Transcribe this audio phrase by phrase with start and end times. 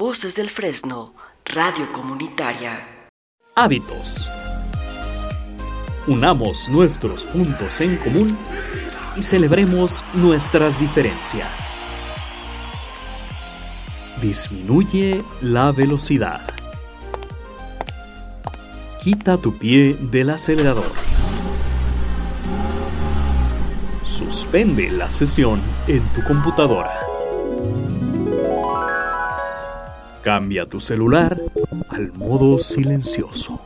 [0.00, 1.12] Voces del Fresno,
[1.44, 3.10] Radio Comunitaria.
[3.54, 4.30] Hábitos.
[6.06, 8.34] Unamos nuestros puntos en común
[9.14, 11.74] y celebremos nuestras diferencias.
[14.22, 16.40] Disminuye la velocidad.
[19.02, 20.92] Quita tu pie del acelerador.
[24.02, 26.99] Suspende la sesión en tu computadora.
[30.22, 31.40] Cambia tu celular
[31.88, 33.58] al modo silencioso.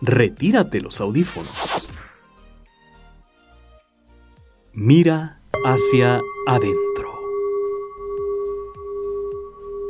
[0.00, 1.88] Retírate los audífonos.
[4.72, 7.20] Mira hacia adentro.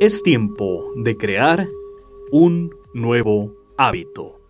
[0.00, 1.66] Es tiempo de crear
[2.30, 4.41] un nuevo hábito.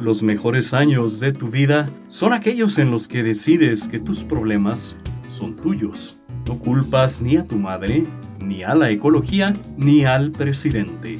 [0.00, 4.96] Los mejores años de tu vida son aquellos en los que decides que tus problemas
[5.28, 6.16] son tuyos.
[6.46, 8.06] No culpas ni a tu madre,
[8.40, 11.18] ni a la ecología, ni al presidente.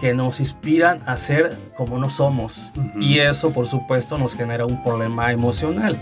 [0.00, 2.72] que nos inspiran a ser como no somos.
[3.00, 5.96] Y eso, por supuesto, nos genera un problema emocional.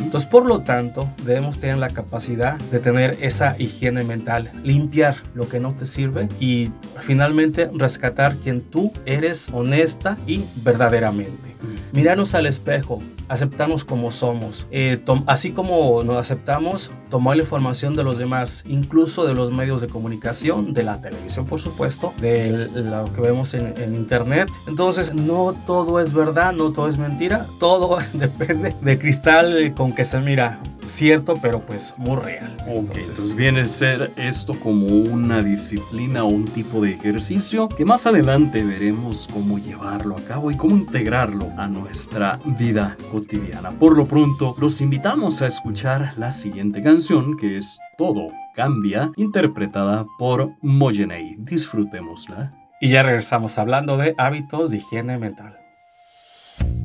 [0.00, 5.48] Entonces, por lo tanto, debemos tener la capacidad de tener esa higiene mental, limpiar lo
[5.48, 6.70] que no te sirve y
[7.00, 11.56] finalmente rescatar quien tú eres honesta y verdaderamente.
[11.92, 14.66] Mirarnos al espejo, aceptarnos como somos.
[14.70, 19.80] Eh, así como nos aceptamos, tomar la información de los demás, incluso de los medios
[19.80, 24.48] de comunicación, de la televisión, por supuesto, de lo que vemos en, en internet.
[24.66, 30.04] Entonces, no todo es verdad, no todo es mentira, todo depende de cristal con que
[30.04, 32.56] se mira cierto, pero pues muy real.
[32.66, 38.06] entonces, viene a ser esto como una disciplina o un tipo de ejercicio que más
[38.06, 43.70] adelante veremos cómo llevarlo a cabo y cómo integrarlo a nuestra vida cotidiana.
[43.70, 50.04] Por lo pronto, los invitamos a escuchar la siguiente canción que es Todo Cambia, interpretada
[50.18, 51.36] por Moyenei.
[51.38, 52.52] Disfrutémosla.
[52.80, 55.58] Y ya regresamos hablando de hábitos de higiene mental.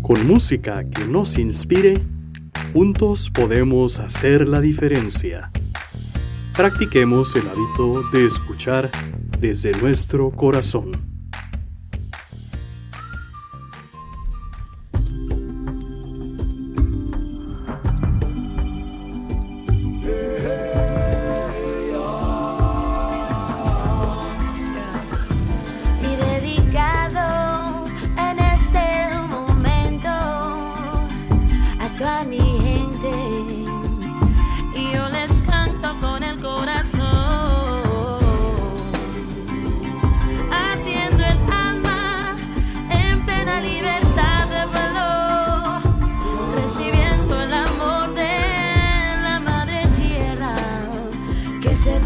[0.01, 1.99] Con música que nos inspire
[2.73, 5.51] Juntos podemos hacer la diferencia.
[6.55, 8.91] Practiquemos el hábito de escuchar
[9.39, 11.12] desde nuestro corazón.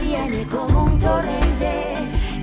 [0.07, 1.97] viene como un torrente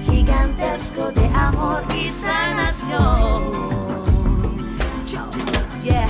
[0.05, 3.65] gigantesco de amor y sanación.
[5.83, 6.09] Yeah.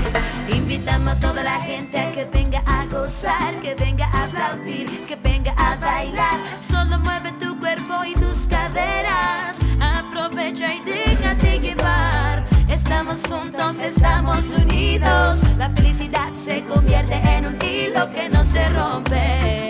[0.49, 5.17] Invitamos a toda la gente a que venga a gozar, que venga a aplaudir, que
[5.17, 6.39] venga a bailar.
[6.61, 9.57] Solo mueve tu cuerpo y tus caderas.
[9.81, 12.45] Aprovecha y déjate llevar.
[12.69, 15.39] Estamos juntos, estamos unidos.
[15.59, 19.64] La felicidad se convierte en un hilo que no se rompe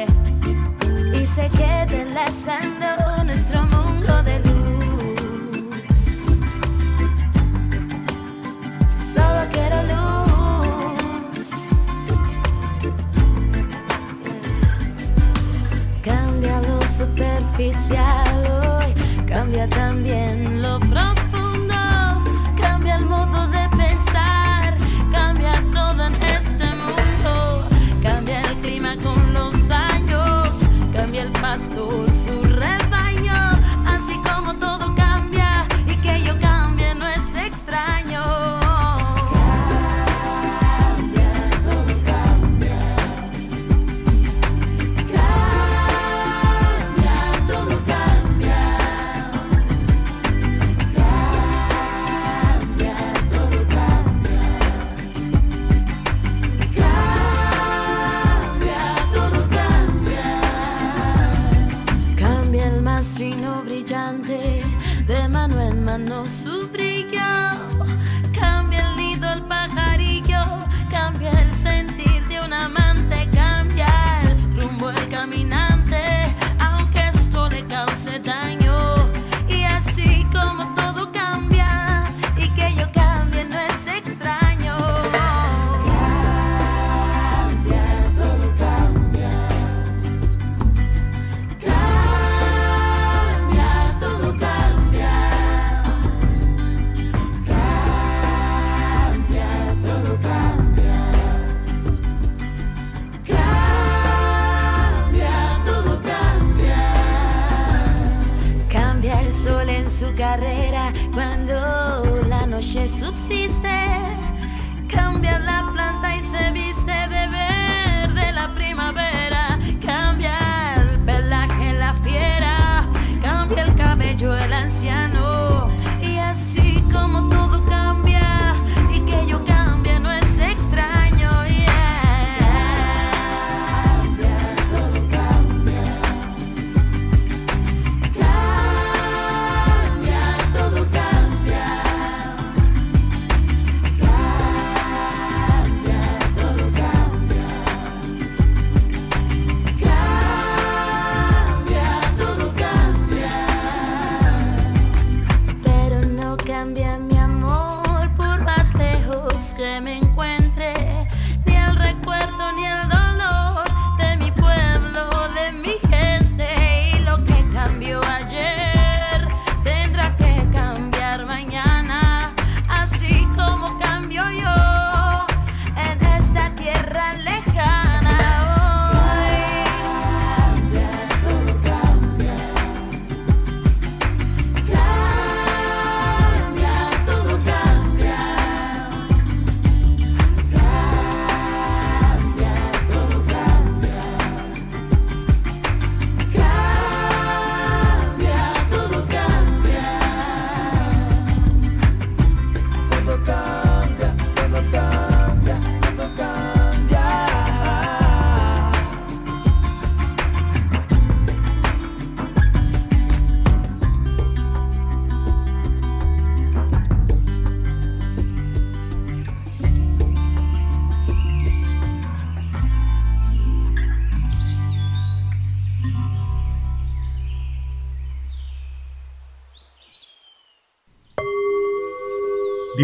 [1.44, 2.86] se quede enlazando
[3.24, 5.20] nuestro mundo de luz.
[9.14, 11.48] Solo quiero luz.
[16.02, 18.94] Cambia lo superficial hoy,
[19.26, 21.13] cambia también lo profundo.
[31.54, 32.13] my soul.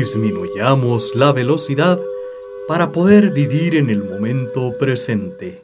[0.00, 2.00] Disminuyamos la velocidad
[2.66, 5.60] para poder vivir en el momento presente.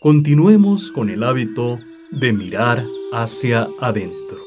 [0.00, 1.78] Continuemos con el hábito
[2.10, 4.38] de mirar hacia adentro.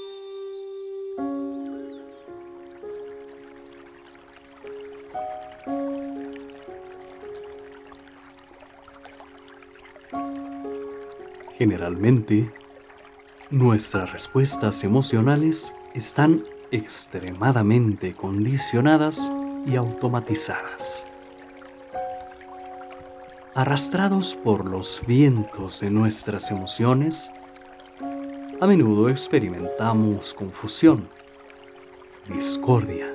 [11.58, 12.52] Generalmente,
[13.50, 19.32] nuestras respuestas emocionales están extremadamente condicionadas
[19.66, 21.08] y automatizadas.
[23.56, 27.32] Arrastrados por los vientos de nuestras emociones,
[28.62, 31.08] a menudo experimentamos confusión,
[32.28, 33.08] discordia,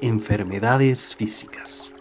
[0.00, 1.92] enfermedades físicas.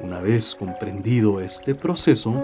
[0.00, 2.34] Una vez comprendido este proceso,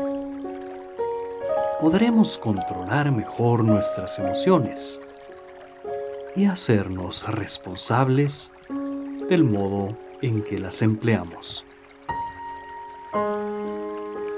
[1.80, 4.98] podremos controlar mejor nuestras emociones
[6.40, 8.50] y hacernos responsables
[9.28, 11.66] del modo en que las empleamos.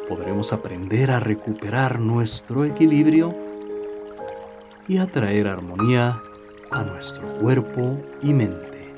[0.08, 3.36] Podremos aprender a recuperar nuestro equilibrio
[4.88, 6.20] y a traer armonía
[6.72, 8.92] a nuestro cuerpo y mente.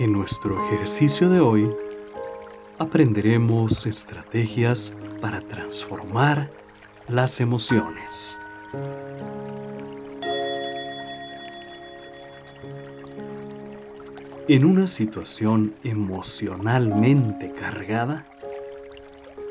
[0.00, 1.74] En nuestro ejercicio de hoy
[2.78, 4.92] aprenderemos estrategias
[5.22, 6.50] para transformar
[7.08, 8.38] las emociones.
[14.48, 18.26] En una situación emocionalmente cargada,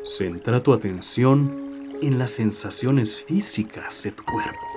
[0.03, 4.73] centra tu atención en las sensaciones físicas de tu cuerpo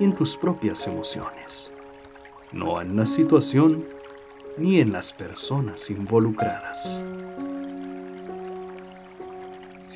[0.00, 1.72] en tus propias emociones,
[2.52, 3.86] no en la situación
[4.58, 7.02] ni en las personas involucradas.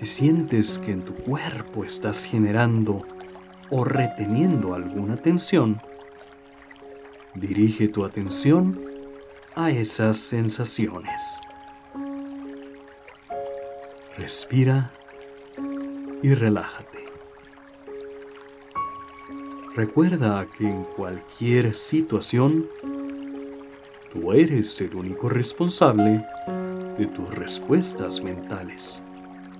[0.00, 3.06] Si sientes que en tu cuerpo estás generando
[3.68, 5.78] o reteniendo alguna tensión,
[7.34, 8.80] dirige tu atención
[9.54, 11.38] a esas sensaciones.
[14.16, 14.90] Respira
[16.22, 17.04] y relájate.
[19.74, 22.66] Recuerda que en cualquier situación
[24.12, 26.26] Tú eres el único responsable
[26.98, 29.04] de tus respuestas mentales,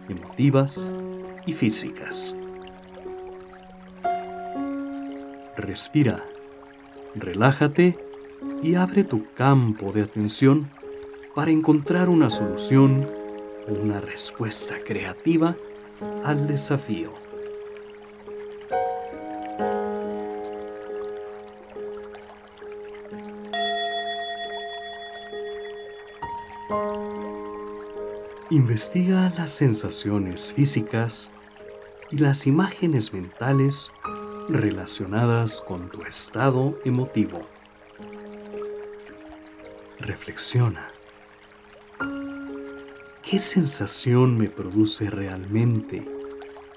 [0.09, 0.90] emotivas
[1.47, 2.37] y físicas.
[5.57, 6.25] Respira,
[7.14, 7.97] relájate
[8.62, 10.69] y abre tu campo de atención
[11.35, 13.07] para encontrar una solución
[13.69, 15.57] o una respuesta creativa
[16.25, 17.12] al desafío.
[28.52, 31.30] Investiga las sensaciones físicas
[32.11, 33.92] y las imágenes mentales
[34.49, 37.40] relacionadas con tu estado emotivo.
[40.00, 40.88] Reflexiona.
[43.23, 46.04] ¿Qué sensación me produce realmente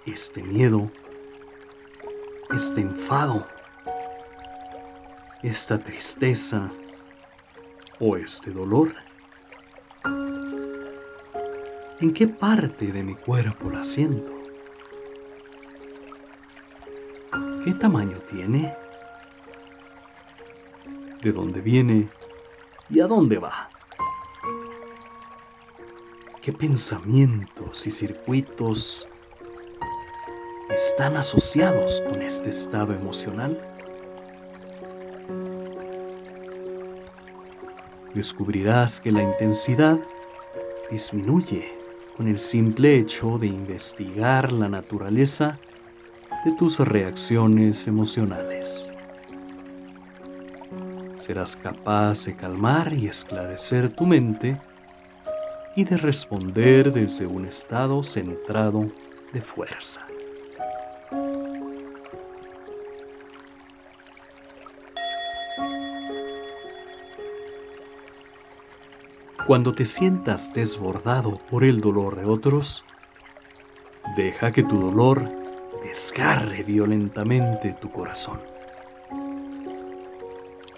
[0.05, 0.91] este miedo,
[2.55, 3.47] este enfado,
[5.41, 6.69] esta tristeza
[7.99, 8.93] o este dolor?
[12.03, 14.33] ¿En qué parte de mi cuerpo la siento?
[17.63, 18.75] ¿Qué tamaño tiene?
[21.21, 22.09] ¿De dónde viene
[22.89, 23.69] y a dónde va?
[26.41, 29.07] ¿Qué pensamientos y circuitos
[30.69, 33.57] están asociados con este estado emocional?
[38.13, 39.97] Descubrirás que la intensidad
[40.91, 41.82] disminuye
[42.15, 45.57] con el simple hecho de investigar la naturaleza
[46.45, 48.91] de tus reacciones emocionales.
[51.15, 54.59] Serás capaz de calmar y esclarecer tu mente
[55.75, 58.85] y de responder desde un estado centrado
[59.31, 60.05] de fuerza.
[69.45, 72.85] Cuando te sientas desbordado por el dolor de otros,
[74.15, 75.29] deja que tu dolor
[75.83, 78.39] desgarre violentamente tu corazón.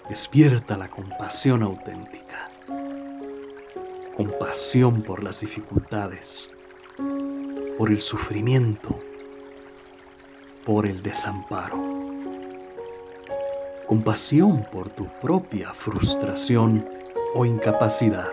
[0.08, 2.50] Despierta la compasión auténtica,
[4.16, 6.48] compasión por las dificultades,
[7.78, 8.98] por el sufrimiento,
[10.64, 11.78] por el desamparo,
[13.86, 16.84] compasión por tu propia frustración
[17.36, 18.26] o incapacidad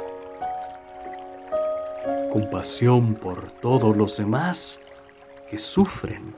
[2.34, 4.80] compasión por todos los demás
[5.48, 6.34] que sufren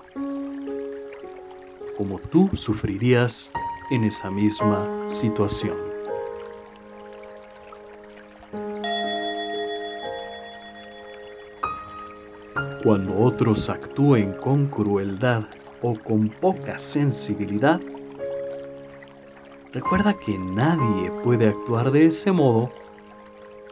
[1.98, 3.50] como tú sufrirías
[3.90, 5.78] en esa misma situación.
[12.84, 15.44] Cuando otros actúen con crueldad
[15.82, 17.80] o con poca sensibilidad,
[19.72, 22.70] recuerda que nadie puede actuar de ese modo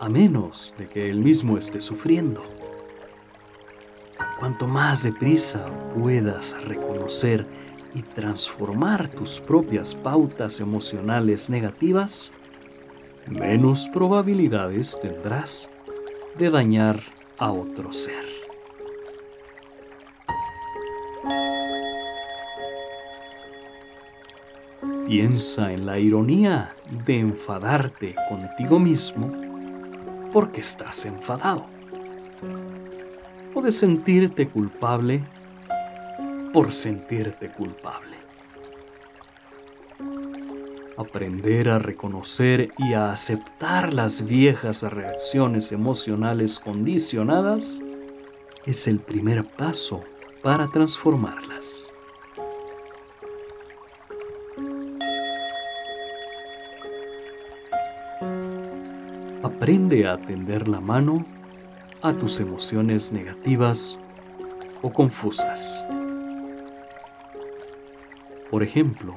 [0.03, 2.43] a menos de que él mismo esté sufriendo.
[4.37, 5.63] Cuanto más deprisa
[5.95, 7.47] puedas reconocer
[7.95, 12.33] y transformar tus propias pautas emocionales negativas,
[13.27, 15.69] menos probabilidades tendrás
[16.37, 16.99] de dañar
[17.37, 18.25] a otro ser.
[25.07, 26.73] Piensa en la ironía
[27.05, 29.52] de enfadarte contigo mismo
[30.33, 31.65] porque estás enfadado.
[33.53, 35.23] O de sentirte culpable
[36.51, 38.17] por sentirte culpable.
[40.97, 47.79] Aprender a reconocer y a aceptar las viejas reacciones emocionales condicionadas
[48.65, 50.03] es el primer paso
[50.41, 51.92] para transformarlas.
[59.63, 61.25] Aprende a tender la mano
[62.01, 63.97] a tus emociones negativas
[64.81, 65.85] o confusas.
[68.49, 69.13] Por ejemplo,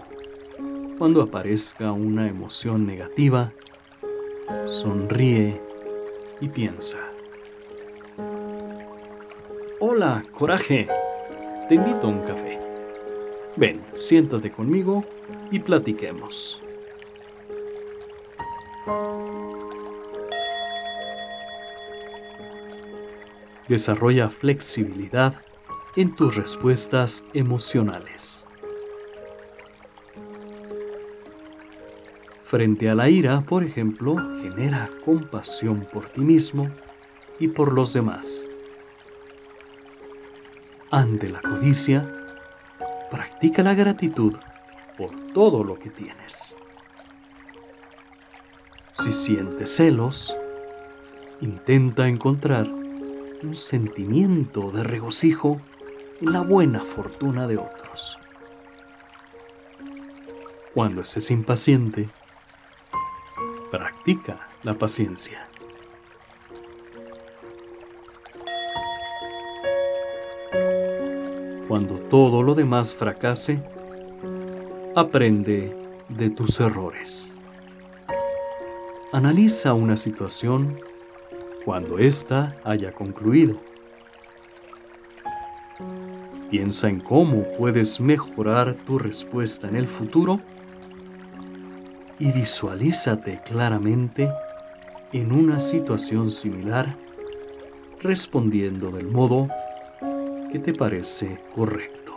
[0.98, 3.52] cuando aparezca una emoción negativa,
[4.66, 5.60] sonríe
[6.40, 7.00] y piensa.
[9.80, 10.86] Hola, coraje.
[11.68, 12.60] Te invito a un café.
[13.56, 15.04] Ven, siéntate conmigo
[15.50, 16.60] y platiquemos.
[23.68, 25.34] Desarrolla flexibilidad
[25.96, 28.46] en tus respuestas emocionales.
[32.42, 36.68] Frente a la ira, por ejemplo, genera compasión por ti mismo
[37.40, 38.48] y por los demás.
[40.92, 42.08] Ante la codicia,
[43.10, 44.36] practica la gratitud
[44.96, 46.54] por todo lo que tienes.
[48.94, 50.36] Si sientes celos,
[51.40, 52.85] intenta encontrar
[53.42, 55.60] un sentimiento de regocijo
[56.20, 58.18] en la buena fortuna de otros.
[60.74, 62.08] Cuando estés impaciente,
[63.70, 65.46] practica la paciencia.
[71.68, 73.62] Cuando todo lo demás fracase,
[74.94, 75.76] aprende
[76.08, 77.34] de tus errores.
[79.12, 80.80] Analiza una situación
[81.66, 83.60] cuando ésta haya concluido.
[86.48, 90.40] Piensa en cómo puedes mejorar tu respuesta en el futuro
[92.20, 94.30] y visualízate claramente
[95.12, 96.94] en una situación similar
[98.00, 99.48] respondiendo del modo
[100.52, 102.14] que te parece correcto.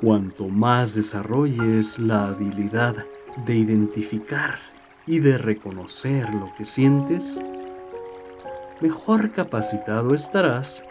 [0.00, 3.04] Cuanto más desarrolles la habilidad
[3.44, 4.75] de identificar
[5.06, 7.40] y de reconocer lo que sientes,
[8.80, 10.82] mejor capacitado estarás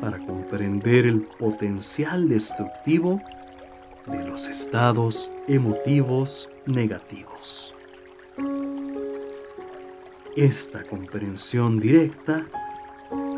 [0.00, 3.20] para comprender el potencial destructivo
[4.06, 7.74] de los estados emotivos negativos.
[10.36, 12.44] Esta comprensión directa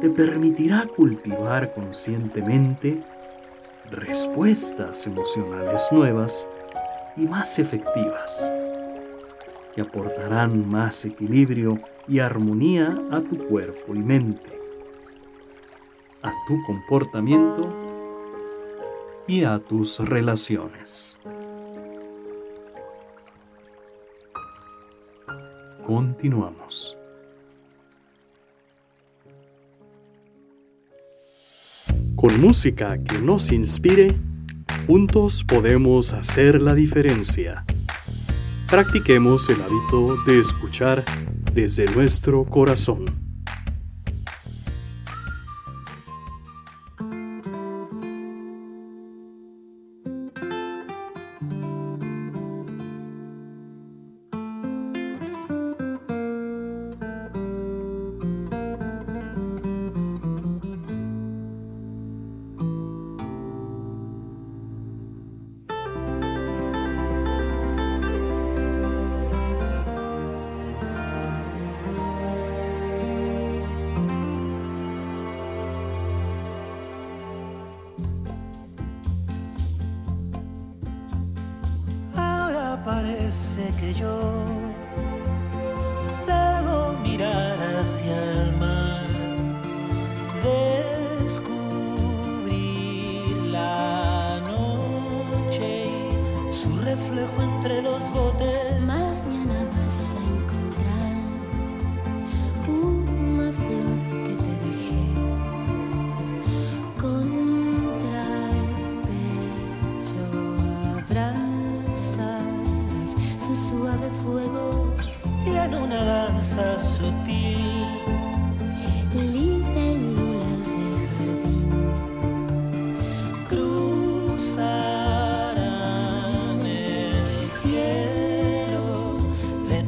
[0.01, 3.01] te permitirá cultivar conscientemente
[3.91, 6.49] respuestas emocionales nuevas
[7.17, 8.53] y más efectivas
[9.75, 11.79] que aportarán más equilibrio
[12.09, 14.59] y armonía a tu cuerpo y mente,
[16.23, 17.63] a tu comportamiento
[19.27, 21.17] y a tus relaciones.
[25.87, 26.97] Continuamos.
[32.17, 34.15] Con música que nos inspire,
[34.87, 37.65] juntos podemos hacer la diferencia.
[38.71, 41.05] Practiquemos el hábito de escuchar
[41.53, 43.20] desde nuestro corazón.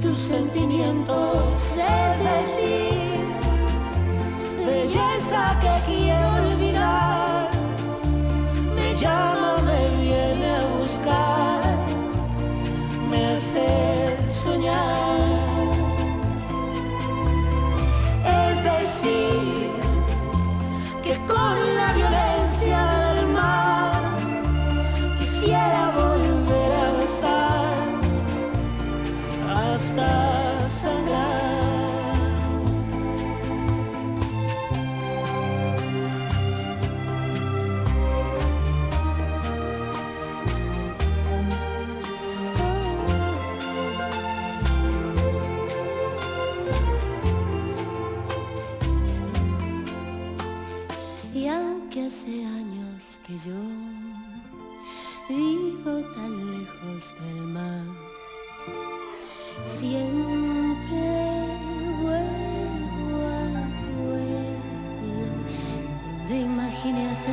[0.03, 1.55] Tus sentimientos.
[1.71, 3.25] Es decir,
[4.67, 6.32] belleza que quiero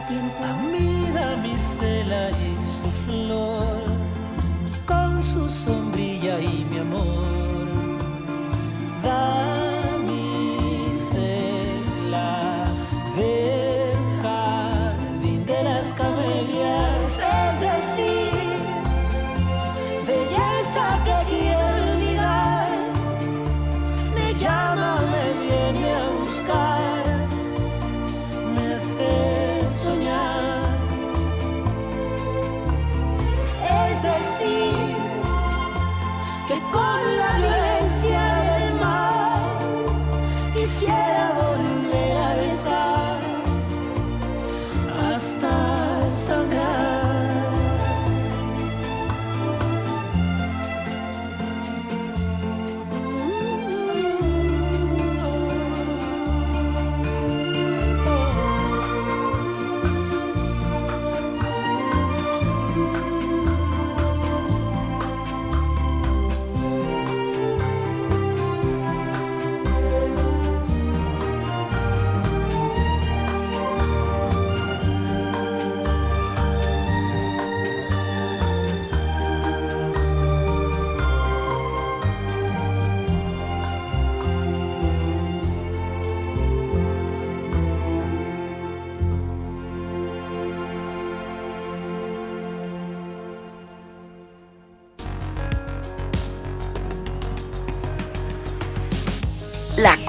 [0.10, 0.69] imaginé hace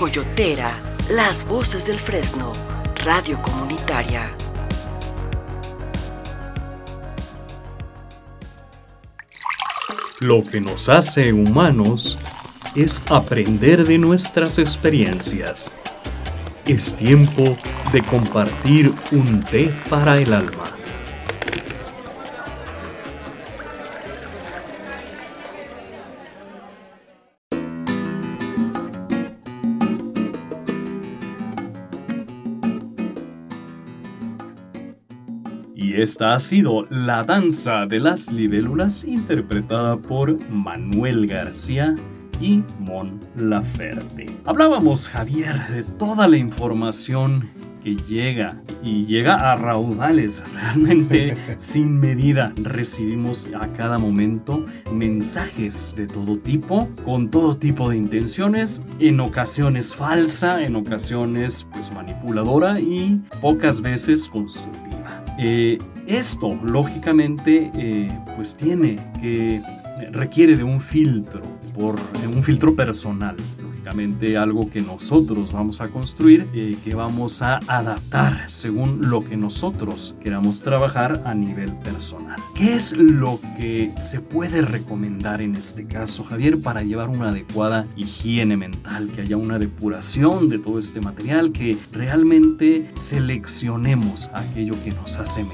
[0.00, 0.70] Coyotera,
[1.10, 2.52] las voces del Fresno,
[3.04, 4.34] radio comunitaria.
[10.20, 12.16] Lo que nos hace humanos
[12.74, 15.70] es aprender de nuestras experiencias.
[16.64, 17.54] Es tiempo
[17.92, 20.79] de compartir un té para el alma.
[35.80, 41.94] Y esta ha sido La Danza de las Libélulas interpretada por Manuel García
[42.38, 44.26] y Mon Laferte.
[44.44, 47.48] Hablábamos, Javier, de toda la información
[47.82, 52.52] que llega y llega a raudales realmente sin medida.
[52.62, 59.94] Recibimos a cada momento mensajes de todo tipo, con todo tipo de intenciones, en ocasiones
[59.94, 64.99] falsa, en ocasiones pues manipuladora y pocas veces constructiva.
[65.42, 69.62] Eh, esto, lógicamente, eh, pues tiene que
[70.12, 71.40] requiere de un filtro,
[71.74, 73.36] por, de un filtro personal,
[74.38, 80.14] algo que nosotros vamos a construir, eh, que vamos a adaptar según lo que nosotros
[80.22, 82.40] queramos trabajar a nivel personal.
[82.54, 87.86] ¿Qué es lo que se puede recomendar en este caso, Javier, para llevar una adecuada
[87.96, 94.92] higiene mental, que haya una depuración de todo este material, que realmente seleccionemos aquello que
[94.92, 95.44] nos hace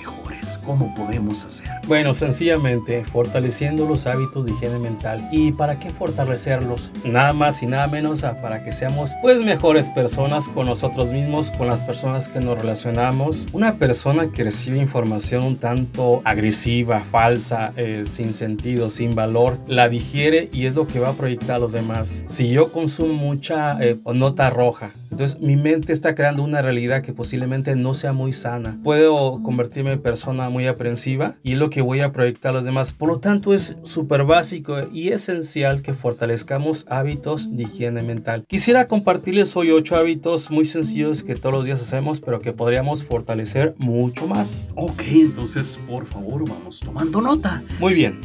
[0.65, 1.69] ¿Cómo podemos hacer?
[1.87, 5.27] Bueno, sencillamente fortaleciendo los hábitos de higiene mental.
[5.31, 6.91] ¿Y para qué fortalecerlos?
[7.05, 11.51] Nada más y nada menos a para que seamos pues mejores personas con nosotros mismos,
[11.53, 13.47] con las personas que nos relacionamos.
[13.53, 19.89] Una persona que recibe información un tanto agresiva, falsa, eh, sin sentido, sin valor, la
[19.89, 22.23] digiere y es lo que va a proyectar a los demás.
[22.27, 27.13] Si yo consumo mucha eh, nota roja, entonces mi mente está creando una realidad que
[27.13, 28.79] posiblemente no sea muy sana.
[28.83, 32.65] Puedo convertirme en persona muy aprensiva y es lo que voy a proyectar a los
[32.65, 32.93] demás.
[32.93, 38.45] Por lo tanto es súper básico y esencial que fortalezcamos hábitos de higiene mental.
[38.47, 43.05] Quisiera compartirles hoy ocho hábitos muy sencillos que todos los días hacemos pero que podríamos
[43.05, 44.71] fortalecer mucho más.
[44.75, 47.63] Ok, entonces por favor vamos tomando nota.
[47.79, 48.21] Muy bien.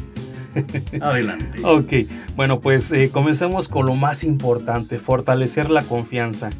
[1.00, 1.60] Adelante.
[1.64, 6.50] Ok, bueno pues eh, comencemos con lo más importante, fortalecer la confianza.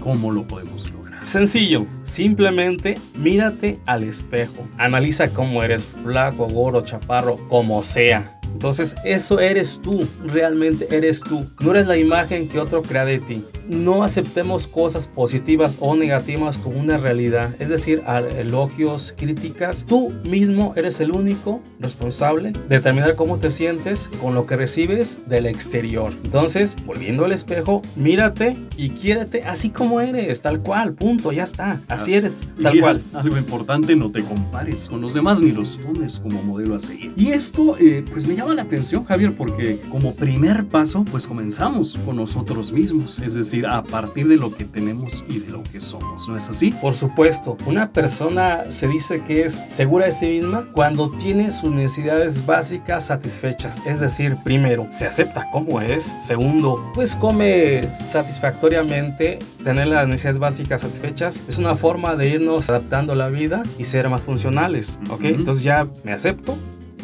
[0.00, 1.24] ¿Cómo lo podemos lograr?
[1.24, 8.38] Sencillo, simplemente mírate al espejo, analiza cómo eres, flaco, gordo, chaparro, como sea.
[8.54, 11.50] Entonces, eso eres tú, realmente eres tú.
[11.60, 13.44] No eres la imagen que otro crea de ti.
[13.68, 18.02] No aceptemos cosas positivas o negativas como una realidad, es decir,
[18.36, 19.84] elogios, críticas.
[19.86, 25.18] Tú mismo eres el único responsable de determinar cómo te sientes con lo que recibes
[25.26, 26.12] del exterior.
[26.24, 31.80] Entonces, volviendo al espejo, mírate y quiérete así como eres, tal cual, punto, ya está.
[31.88, 33.02] Así, eres, tal cual.
[33.14, 37.12] Algo importante, no te compares con los demás ni los tomes como modelo a seguir.
[37.16, 41.98] Y esto, eh, pues me llama la atención, Javier, porque como primer paso, pues comenzamos
[42.04, 45.80] con nosotros mismos, es decir, a partir de lo que tenemos y de lo que
[45.80, 46.72] somos, ¿no es así?
[46.72, 51.70] Por supuesto, una persona se dice que es segura de sí misma cuando tiene sus
[51.70, 59.86] necesidades básicas satisfechas, es decir, primero, se acepta como es, segundo, pues come satisfactoriamente, tener
[59.88, 64.08] las necesidades básicas satisfechas es una forma de irnos adaptando a la vida y ser
[64.08, 65.24] más funcionales, ¿ok?
[65.24, 66.56] Entonces ya me acepto,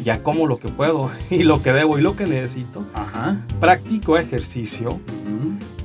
[0.03, 2.85] ya como lo que puedo y lo que debo y lo que necesito.
[2.93, 3.37] Ajá.
[3.59, 4.99] Practico ejercicio,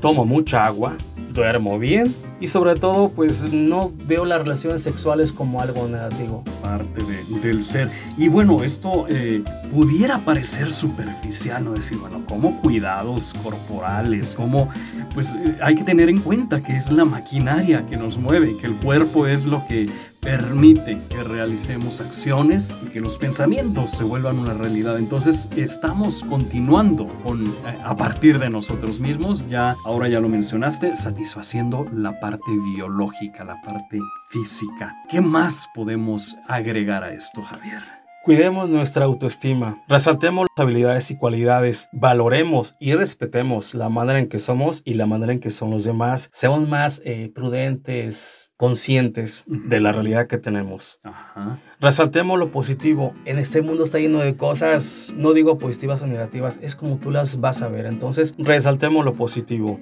[0.01, 0.97] tomo mucha agua,
[1.33, 6.45] duermo bien y sobre todo pues no veo las relaciones sexuales como algo negativo.
[6.61, 7.03] Parte
[7.43, 7.89] del ser.
[8.17, 11.73] Y bueno, esto eh, pudiera parecer superficial, ¿no?
[11.73, 14.69] Decir, bueno, como cuidados corporales, como
[15.15, 18.67] pues eh, hay que tener en cuenta que es la maquinaria que nos mueve, que
[18.67, 19.89] el cuerpo es lo que
[20.27, 24.99] permite que realicemos acciones y que los pensamientos se vuelvan una realidad.
[24.99, 30.97] Entonces estamos continuando con, eh, a partir de nosotros mismos, ya ahora ya lo mencionaste,
[30.97, 34.97] satisfaciendo la parte biológica, la parte física.
[35.09, 37.83] ¿Qué más podemos agregar a esto, Javier?
[38.25, 44.41] Cuidemos nuestra autoestima, resaltemos las habilidades y cualidades, valoremos y respetemos la manera en que
[44.41, 46.29] somos y la manera en que son los demás.
[46.33, 50.99] Seamos más eh, prudentes, conscientes de la realidad que tenemos.
[51.03, 51.61] Ajá.
[51.79, 53.13] Resaltemos lo positivo.
[53.27, 57.11] En este mundo está lleno de cosas, no digo positivas o negativas, es como tú
[57.11, 57.85] las vas a ver.
[57.85, 59.79] Entonces, resaltemos lo positivo.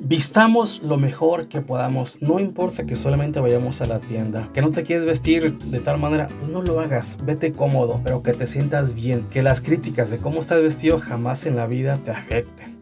[0.00, 2.18] Vistamos lo mejor que podamos.
[2.20, 4.50] No importa que solamente vayamos a la tienda.
[4.52, 7.16] Que no te quieres vestir de tal manera, pues no lo hagas.
[7.24, 9.26] Vete cómodo, pero que te sientas bien.
[9.30, 12.76] Que las críticas de cómo estás vestido jamás en la vida te afecten.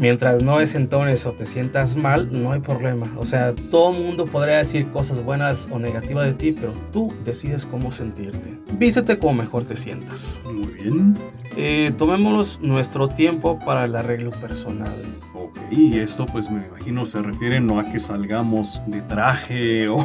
[0.00, 3.12] Mientras no desentones o te sientas mal, no hay problema.
[3.16, 4.02] O sea, todo el
[4.54, 8.60] podría decir cosas buenas o negativas de ti, pero tú decides cómo sentirte.
[8.78, 10.40] Vístete como mejor te sientas.
[10.44, 11.16] Muy bien.
[11.56, 14.92] Eh, tomémonos nuestro tiempo para el arreglo personal.
[15.34, 19.96] Ok, y esto pues me imagino se refiere no a que salgamos de traje o,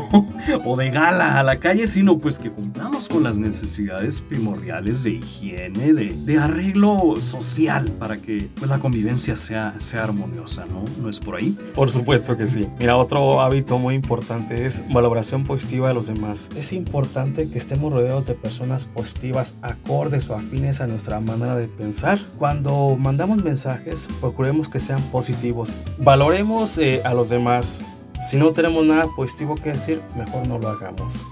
[0.65, 5.12] o de gala a la calle, sino pues que cumplamos con las necesidades primordiales de
[5.12, 10.85] higiene, de, de arreglo social para que pues, la convivencia sea, sea armoniosa, ¿no?
[11.01, 11.57] ¿No es por ahí?
[11.73, 12.67] Por supuesto que sí.
[12.79, 16.49] Mira, otro hábito muy importante es valoración positiva de los demás.
[16.56, 21.67] Es importante que estemos rodeados de personas positivas, acordes o afines a nuestra manera de
[21.67, 22.19] pensar.
[22.38, 25.78] Cuando mandamos mensajes, procuremos que sean positivos.
[25.99, 27.82] Valoremos eh, a los demás.
[28.30, 31.25] Si no tenemos nada positivo que decir, mejor no lo hagamos.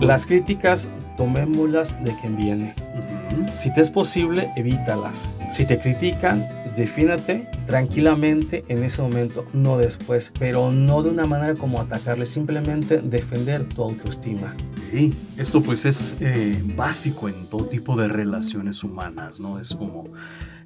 [0.00, 2.74] Las críticas, tomémoslas de quien viene.
[3.56, 5.28] Si te es posible, evítalas.
[5.50, 6.46] Si te critican,
[6.76, 13.00] defínate tranquilamente en ese momento, no después, pero no de una manera como atacarle, simplemente
[13.00, 14.56] defender tu autoestima.
[14.88, 19.58] Ok, Esto pues es eh, básico en todo tipo de relaciones humanas, ¿no?
[19.58, 20.04] Es como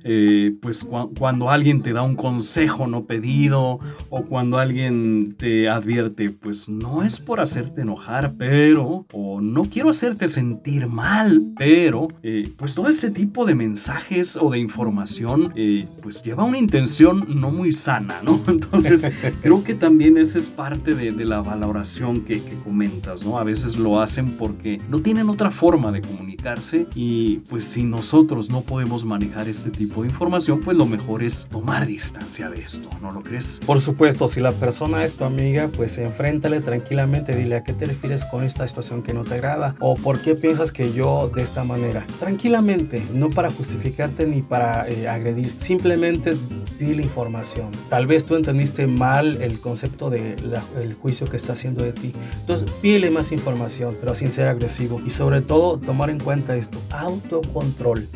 [0.04, 0.86] eh, pues
[1.18, 7.02] cuando alguien te da un consejo no pedido o cuando alguien te advierte, pues no
[7.02, 12.88] es por hacerte enojar, pero, o no quiero hacerte sentir mal, pero, eh, pues todo
[12.88, 18.20] este tipo de mensajes o de información, eh, pues lleva una intención no muy sana,
[18.22, 18.40] ¿no?
[18.48, 19.10] Entonces,
[19.42, 23.38] creo que también esa es parte de, la valoración que, que comentas, ¿no?
[23.38, 28.50] A veces lo hacen porque no tienen otra forma de comunicarse y pues si nosotros
[28.50, 32.88] no podemos manejar este tipo de información, pues lo mejor es tomar distancia de esto,
[33.02, 33.60] ¿no lo crees?
[33.66, 37.84] Por supuesto, si la persona es tu amiga, pues enfréntale tranquilamente, dile a qué te
[37.84, 41.42] refieres con esta situación que no te agrada o por qué piensas que yo de
[41.42, 42.06] esta manera.
[42.18, 46.32] Tranquilamente, no para justificarte ni para eh, agredir, simplemente
[46.78, 47.70] dile información.
[47.90, 52.12] Tal vez tú entendiste mal el concepto del el juicio que está haciendo de ti.
[52.40, 56.78] Entonces, pídele más información, pero sin ser agresivo y sobre todo tomar en cuenta esto,
[56.90, 58.08] autocontrol.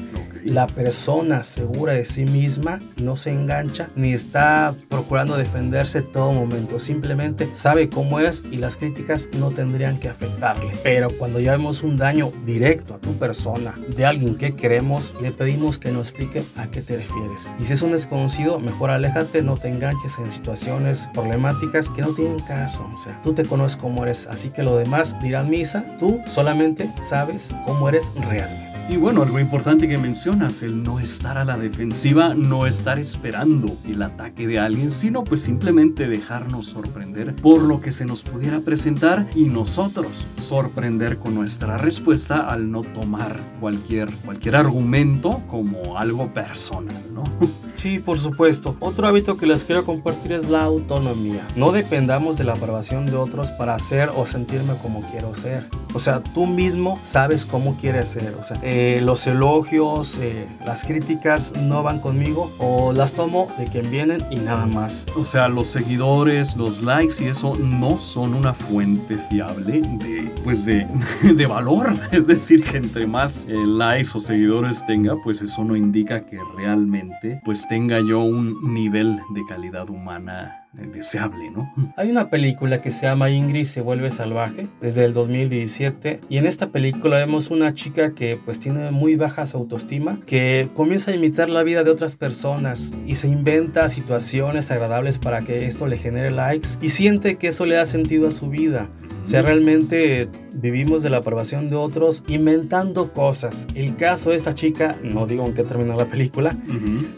[0.45, 6.79] La persona segura de sí misma no se engancha ni está procurando defenderse todo momento.
[6.79, 10.73] Simplemente sabe cómo es y las críticas no tendrían que afectarle.
[10.85, 15.33] Pero cuando ya vemos un daño directo a tu persona, de alguien que queremos, le
[15.33, 17.51] pedimos que nos explique a qué te refieres.
[17.59, 22.11] Y si es un desconocido, mejor aléjate, no te enganches en situaciones problemáticas que no
[22.11, 22.89] tienen caso.
[22.95, 26.89] O sea, tú te conoces cómo eres, así que lo demás dirán misa, tú solamente
[27.01, 28.66] sabes cómo eres realmente.
[28.89, 33.77] Y bueno, algo importante que mencionas, el no estar a la defensiva, no estar esperando
[33.85, 38.61] el ataque de alguien, sino pues simplemente dejarnos sorprender por lo que se nos pudiera
[38.61, 46.33] presentar y nosotros sorprender con nuestra respuesta al no tomar cualquier, cualquier argumento como algo
[46.33, 47.25] personal, ¿no?
[47.77, 48.75] Sí, por supuesto.
[48.81, 51.47] Otro hábito que les quiero compartir es la autonomía.
[51.57, 55.69] No dependamos de la aprobación de otros para hacer o sentirme como quiero ser.
[55.93, 58.35] O sea, tú mismo sabes cómo quieres ser.
[58.41, 63.67] O sea, eh, los elogios, eh, las críticas no van conmigo o las tomo de
[63.67, 65.07] quien vienen y nada más.
[65.17, 70.65] O sea, los seguidores, los likes y eso no son una fuente fiable de, pues
[70.65, 70.87] de,
[71.23, 71.95] de valor.
[72.13, 76.39] Es decir, que entre más eh, likes o seguidores tenga, pues eso no indica que
[76.57, 80.56] realmente pues tenga yo un nivel de calidad humana
[80.93, 81.73] deseable, ¿no?
[81.97, 86.47] Hay una película que se llama Ingrid se vuelve salvaje desde el 2017 y en
[86.47, 91.49] esta película vemos una chica que pues tiene muy bajas autoestima que comienza a imitar
[91.49, 96.31] la vida de otras personas y se inventa situaciones agradables para que esto le genere
[96.31, 98.89] likes y siente que eso le da sentido a su vida.
[99.27, 103.67] O sea, realmente vivimos de la aprobación de otros inventando cosas.
[103.75, 106.57] El caso de esa chica, no digo en qué termina la película,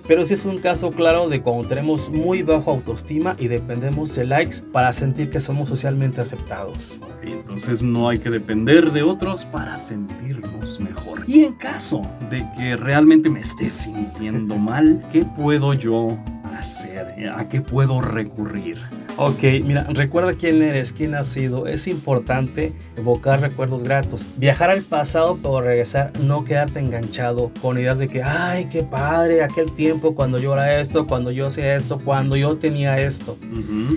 [0.06, 4.24] pero sí es un caso claro de cuando tenemos muy bajo autoestima y dependemos de
[4.24, 6.98] likes para sentir que somos socialmente aceptados.
[7.22, 11.24] entonces no hay que depender de otros para sentirnos mejor.
[11.26, 16.16] Y en caso de que realmente me esté sintiendo mal, ¿qué puedo yo
[16.56, 17.28] hacer?
[17.28, 18.78] ¿A qué puedo recurrir?
[19.20, 21.66] Ok, mira, recuerda quién eres, quién has sido.
[21.66, 24.28] Es importante evocar recuerdos gratos.
[24.36, 29.42] Viajar al pasado pero regresar, no quedarte enganchado con ideas de que, ay, qué padre,
[29.42, 33.36] aquel tiempo cuando yo era esto, cuando yo hacía esto, cuando yo tenía esto.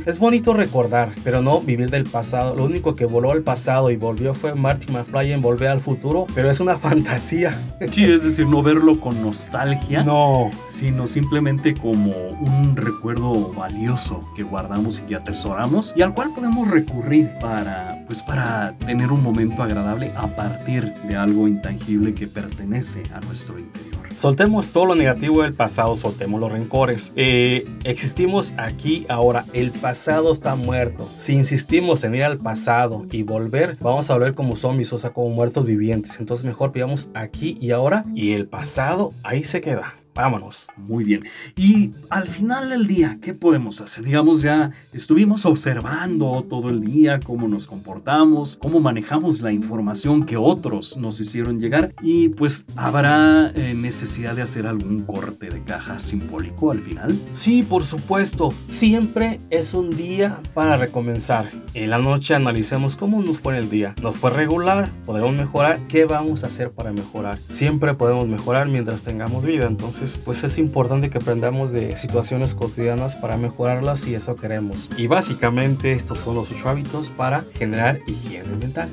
[0.07, 2.55] Es bonito recordar, pero no vivir del pasado.
[2.55, 6.25] Lo único que voló al pasado y volvió fue Marty McFly en Volver al Futuro,
[6.33, 7.55] pero es una fantasía.
[7.91, 10.01] Sí, es decir, no verlo con nostalgia.
[10.01, 10.49] No.
[10.65, 17.31] Sino simplemente como un recuerdo valioso que guardamos y atesoramos y al cual podemos recurrir
[17.39, 23.19] para, pues, para tener un momento agradable a partir de algo intangible que pertenece a
[23.21, 23.91] nuestro interior.
[24.15, 27.13] Soltemos todo lo negativo del pasado, soltemos los rencores.
[27.15, 31.07] Eh, existimos aquí ahora, el pasado está muerto.
[31.17, 35.11] Si insistimos en ir al pasado y volver, vamos a volver como zombies, o sea,
[35.11, 36.19] como muertos vivientes.
[36.19, 40.00] Entonces mejor pidamos aquí y ahora y el pasado ahí se queda.
[40.13, 40.67] Vámonos.
[40.77, 41.23] Muy bien.
[41.55, 44.03] Y al final del día, ¿qué podemos hacer?
[44.03, 50.37] Digamos, ya estuvimos observando todo el día cómo nos comportamos, cómo manejamos la información que
[50.37, 55.99] otros nos hicieron llegar y pues habrá eh, necesidad de hacer algún corte de caja
[55.99, 57.17] simbólico al final.
[57.31, 58.53] Sí, por supuesto.
[58.67, 61.49] Siempre es un día para recomenzar.
[61.73, 63.95] En la noche analicemos cómo nos fue el día.
[64.01, 64.89] ¿Nos fue regular?
[65.05, 65.79] ¿Podemos mejorar?
[65.87, 67.37] ¿Qué vamos a hacer para mejorar?
[67.49, 69.67] Siempre podemos mejorar mientras tengamos vida.
[69.67, 74.89] Entonces, pues es importante que aprendamos de situaciones cotidianas para mejorarlas si eso queremos.
[74.97, 78.89] Y básicamente estos son los ocho hábitos para generar higiene mental.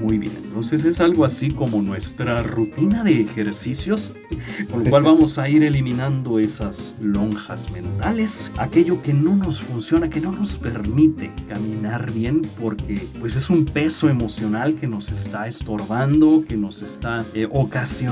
[0.00, 4.12] Muy bien, entonces es algo así como nuestra rutina de ejercicios,
[4.70, 10.08] con lo cual vamos a ir eliminando esas lonjas mentales, aquello que no nos funciona,
[10.08, 15.46] que no nos permite caminar bien, porque pues es un peso emocional que nos está
[15.46, 18.10] estorbando, que nos está eh, ocasionando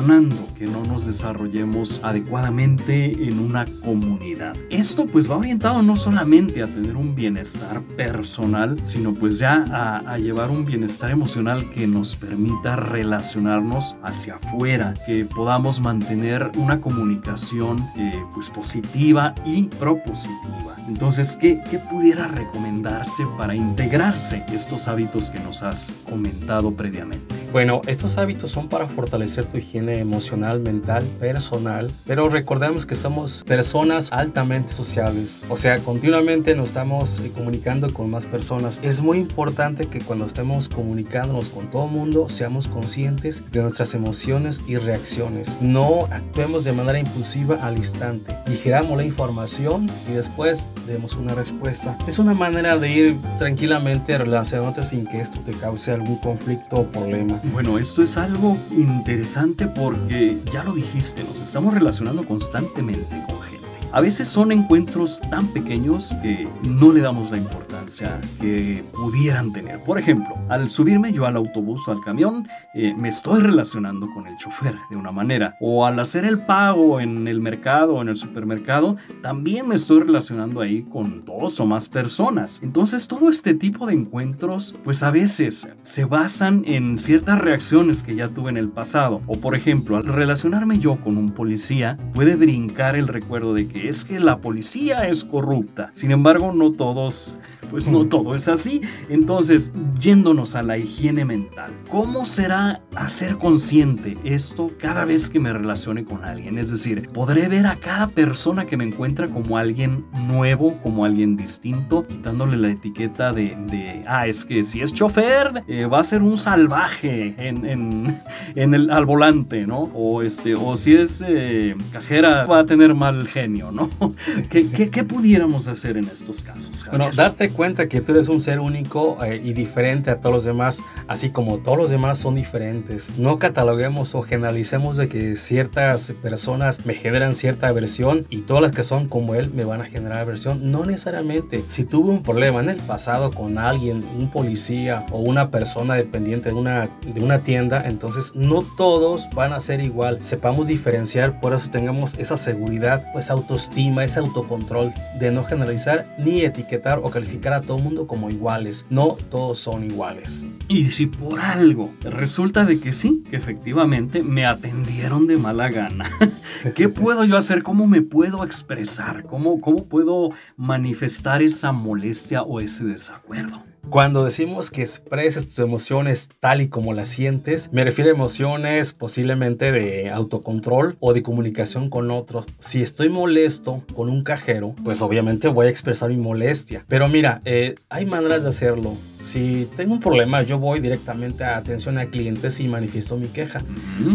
[0.59, 4.57] que no nos desarrollemos adecuadamente en una comunidad.
[4.71, 9.99] Esto pues va orientado no solamente a tener un bienestar personal, sino pues ya a,
[9.99, 16.81] a llevar un bienestar emocional que nos permita relacionarnos hacia afuera, que podamos mantener una
[16.81, 20.77] comunicación eh, pues positiva y propositiva.
[20.89, 27.35] Entonces, ¿qué, ¿qué pudiera recomendarse para integrarse estos hábitos que nos has comentado previamente?
[27.53, 33.45] Bueno, estos hábitos son para fortalecer tu higiene emocional, mental, personal, pero recordemos que somos
[33.45, 38.81] personas altamente sociables, o sea, continuamente nos estamos eh, comunicando con más personas.
[38.83, 44.63] Es muy importante que cuando estemos comunicándonos con todo mundo seamos conscientes de nuestras emociones
[44.67, 45.57] y reacciones.
[45.61, 48.37] No actuemos de manera impulsiva al instante.
[48.47, 51.97] Digeramos la información y después demos una respuesta.
[52.07, 56.87] Es una manera de ir tranquilamente relacionándote sin que esto te cause algún conflicto o
[56.87, 57.41] problema.
[57.53, 63.58] Bueno, esto es algo interesante porque ya lo dijiste, nos estamos relacionando constantemente con gente.
[63.91, 69.83] A veces son encuentros tan pequeños que no le damos la importancia que pudieran tener.
[69.83, 74.27] Por ejemplo, al subirme yo al autobús o al camión, eh, me estoy relacionando con
[74.27, 75.57] el chofer de una manera.
[75.59, 80.01] O al hacer el pago en el mercado o en el supermercado, también me estoy
[80.01, 82.61] relacionando ahí con dos o más personas.
[82.63, 88.15] Entonces todo este tipo de encuentros, pues a veces se basan en ciertas reacciones que
[88.15, 89.23] ya tuve en el pasado.
[89.27, 93.78] O por ejemplo, al relacionarme yo con un policía, puede brincar el recuerdo de que
[93.87, 95.91] es que la policía es corrupta.
[95.93, 97.39] Sin embargo, no todos,
[97.71, 98.81] pues no todo es así.
[99.09, 105.53] Entonces, yéndonos a la higiene mental, ¿cómo será hacer consciente esto cada vez que me
[105.53, 106.59] relacione con alguien?
[106.59, 111.37] Es decir, podré ver a cada persona que me encuentra como alguien nuevo, como alguien
[111.37, 116.05] distinto, quitándole la etiqueta de, de ah, es que si es chofer, eh, va a
[116.05, 118.21] ser un salvaje en, en,
[118.55, 119.83] en el, al volante, ¿no?
[119.95, 123.91] O, este, o si es eh, cajera, va a tener mal genio, ¿no?
[124.51, 126.85] ¿Qué, qué, qué pudiéramos hacer en estos casos?
[126.85, 127.01] Javier?
[127.01, 130.45] Bueno, darte cuenta que tú eres un ser único eh, y diferente a todos los
[130.45, 133.19] demás, así como todos los demás son diferentes.
[133.19, 138.73] No cataloguemos o generalicemos de que ciertas personas me generan cierta aversión y todas las
[138.73, 140.71] que son como él me van a generar aversión.
[140.71, 141.65] No necesariamente.
[141.69, 146.51] Si tuve un problema en el pasado con alguien, un policía o una persona dependiente
[146.51, 150.25] de una, de una tienda, entonces no todos van a ser igual.
[150.25, 156.43] Sepamos diferenciar, por eso tengamos esa seguridad, pues autoestima, ese autocontrol de no generalizar ni
[156.43, 158.87] etiquetar o calificar a todo mundo como iguales.
[158.89, 160.45] No todos son iguales.
[160.69, 166.09] Y si por algo resulta de que sí, que efectivamente me atendieron de mala gana,
[166.77, 167.65] ¿qué puedo yo hacer?
[167.65, 169.25] ¿Cómo me puedo expresar?
[169.25, 173.65] ¿Cómo, cómo puedo manifestar esa molestia o ese desacuerdo?
[173.91, 178.93] Cuando decimos que expreses tus emociones tal y como las sientes, me refiero a emociones
[178.93, 182.47] posiblemente de autocontrol o de comunicación con otros.
[182.59, 186.85] Si estoy molesto con un cajero, pues obviamente voy a expresar mi molestia.
[186.87, 188.93] Pero mira, eh, hay maneras de hacerlo.
[189.29, 193.63] Si tengo un problema, yo voy directamente a atención a clientes y manifiesto mi queja.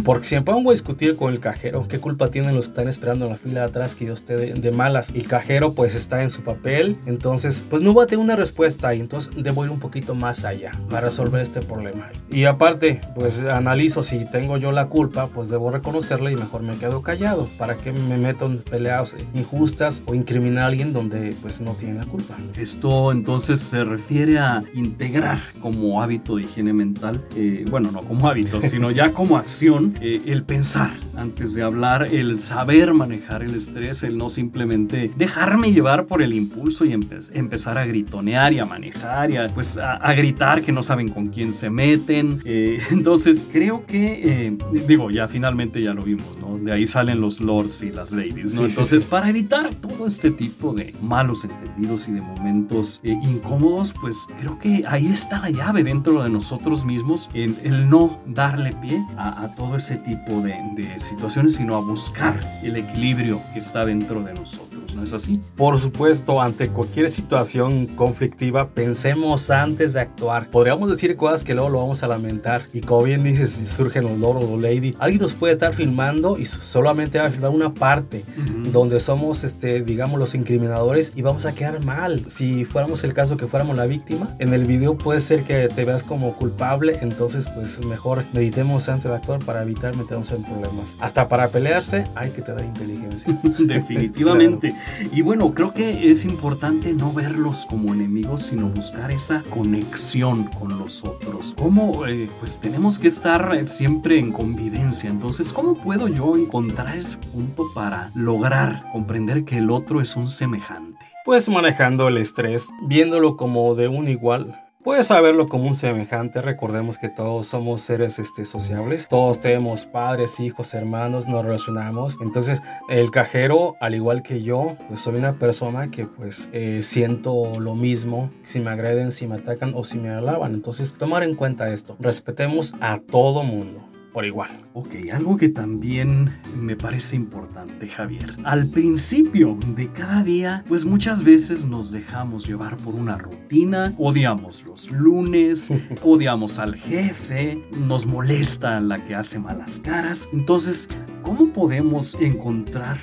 [0.03, 2.87] Porque si me pongo a discutir con el cajero, ¿qué culpa tienen los que están
[2.87, 5.11] esperando en la fila de atrás que yo esté de, de malas?
[5.13, 8.87] El cajero pues está en su papel, entonces pues no voy a tener una respuesta
[8.87, 12.09] ahí, entonces debo ir un poquito más allá para resolver este problema.
[12.31, 16.75] Y aparte, pues analizo si tengo yo la culpa, pues debo reconocerla y mejor me
[16.77, 17.47] quedo callado.
[17.59, 21.99] ¿Para que me meto en peleas injustas o incriminar a alguien donde pues no tiene
[21.99, 22.35] la culpa?
[22.57, 24.63] Esto entonces se refiere a
[25.03, 29.95] integrar como hábito de higiene mental, eh, bueno, no como hábito, sino ya como acción,
[30.01, 35.73] eh, el pensar antes de hablar, el saber manejar el estrés, el no simplemente dejarme
[35.73, 39.77] llevar por el impulso y empe- empezar a gritonear y a manejar y a, pues,
[39.77, 42.39] a, a gritar que no saben con quién se meten.
[42.45, 46.57] Eh, entonces, creo que, eh, digo, ya finalmente ya lo vimos, ¿no?
[46.57, 48.43] De ahí salen los lords y las ladies, ¿no?
[48.45, 49.07] Sí, sí, Entonces, sí.
[49.09, 54.57] para evitar todo este tipo de malos entendidos y de momentos eh, incómodos, pues creo
[54.59, 59.43] que ahí está la llave dentro de nosotros mismos, en el no darle pie a,
[59.43, 64.21] a todo ese tipo de, de situaciones, sino a buscar el equilibrio que está dentro
[64.21, 64.83] de nosotros.
[64.95, 65.41] ¿no es así?
[65.55, 70.49] Por supuesto, ante cualquier situación conflictiva, pensemos antes de actuar.
[70.49, 72.63] Podríamos decir cosas que luego lo vamos a lamentar.
[72.73, 76.37] Y como bien dices, si surgen los lord o lady, alguien nos puede estar filmando
[76.37, 78.23] y solamente va a filmar una parte
[78.71, 82.25] donde somos, este, digamos, los incriminadores y vamos a quedar mal.
[82.27, 85.85] Si fuéramos el caso que fuéramos la víctima, en el video puede ser que te
[85.85, 90.95] veas como culpable, entonces pues mejor meditemos antes de actuar para evitar meternos en problemas.
[90.99, 93.37] Hasta para pelearse hay que tener inteligencia.
[93.59, 94.75] Definitivamente.
[95.11, 100.77] Y bueno, creo que es importante no verlos como enemigos, sino buscar esa conexión con
[100.77, 101.53] los otros.
[101.57, 102.05] ¿Cómo?
[102.07, 105.09] Eh, pues tenemos que estar siempre en convivencia.
[105.09, 110.29] Entonces, ¿cómo puedo yo encontrar ese punto para lograr comprender que el otro es un
[110.29, 111.05] semejante?
[111.25, 116.97] Pues manejando el estrés, viéndolo como de un igual, Puedes saberlo como un semejante, recordemos
[116.97, 123.09] que todos somos seres este, sociables, todos tenemos padres, hijos, hermanos, nos relacionamos, entonces el
[123.09, 128.29] cajero, al igual que yo, pues soy una persona que pues eh, siento lo mismo
[128.43, 131.95] si me agreden, si me atacan o si me alaban, entonces tomar en cuenta esto,
[132.01, 134.51] respetemos a todo mundo por igual.
[134.73, 138.35] Ok, algo que también me parece importante, Javier.
[138.43, 144.63] Al principio de cada día, pues muchas veces nos dejamos llevar por una rutina, odiamos
[144.63, 145.71] los lunes,
[146.03, 150.29] odiamos al jefe, nos molesta la que hace malas caras.
[150.31, 150.87] Entonces,
[151.23, 152.97] ¿cómo podemos encontrar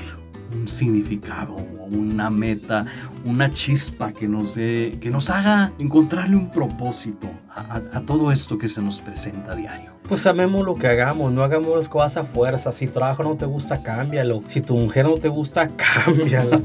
[0.53, 1.57] un significado,
[1.91, 2.87] una meta,
[3.25, 8.69] una chispa que nos dé, que nos haga encontrarle un propósito a, todo esto que
[8.69, 9.91] se nos presenta a diario.
[10.09, 12.73] Pues amemos lo que hagamos, no hagamos las cosas a fuerza.
[12.73, 14.43] Si trabajo no te gusta, cámbialo.
[14.49, 15.69] Si tu mujer no te gusta,
[16.05, 16.61] cámbiala.